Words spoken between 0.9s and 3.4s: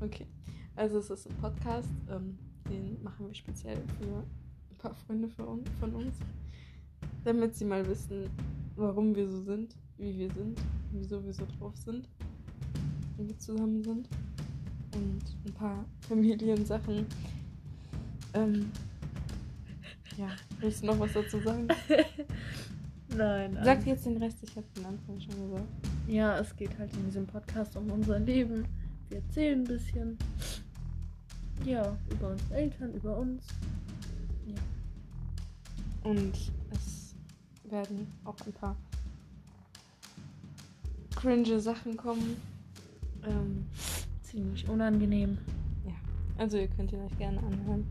es ist ein Podcast, ähm, den machen wir